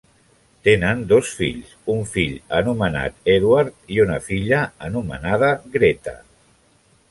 Tenen 0.67 1.01
dos 1.11 1.33
fills, 1.41 1.75
un 1.95 2.01
fill 2.13 2.33
anomenat 2.61 3.29
Edward 3.35 3.93
i 3.97 4.01
una 4.07 4.17
filla 4.31 4.65
anomenada 4.91 5.53
Greta. 5.77 6.19